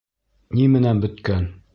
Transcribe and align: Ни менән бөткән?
Ни 0.59 0.63
менән 0.75 1.03
бөткән? 1.03 1.47